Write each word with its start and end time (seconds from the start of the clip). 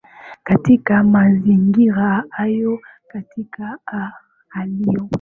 katika 0.43 1.03
mazingira 1.03 2.23
hayo 2.29 2.79
katiba 3.07 3.65
ya 3.93 4.13
ailo 4.51 5.09